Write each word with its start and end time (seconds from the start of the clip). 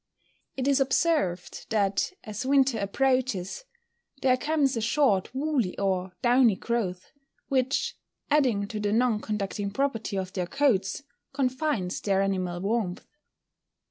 _It 0.57 0.67
is 0.67 0.79
observed 0.79 1.67
that, 1.69 2.11
as 2.23 2.43
winter 2.43 2.79
approaches, 2.79 3.65
there 4.23 4.35
comes 4.35 4.75
a 4.75 4.81
short 4.81 5.29
woolly 5.35 5.77
or 5.77 6.13
downy 6.23 6.55
growth, 6.55 7.11
which, 7.49 7.95
adding 8.31 8.67
to 8.69 8.79
the 8.79 8.93
non 8.93 9.19
conducting 9.21 9.69
property 9.69 10.17
of 10.17 10.33
their 10.33 10.47
coats, 10.47 11.03
confines 11.33 12.01
their 12.01 12.23
animal 12.23 12.59
warmth. 12.61 13.05